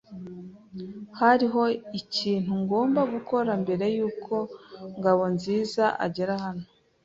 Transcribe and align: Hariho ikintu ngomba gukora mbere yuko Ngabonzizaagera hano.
Hariho 1.19 1.63
ikintu 1.99 2.51
ngomba 2.61 3.01
gukora 3.13 3.51
mbere 3.63 3.85
yuko 3.97 4.35
Ngabonzizaagera 4.97 6.33
hano. 6.43 6.65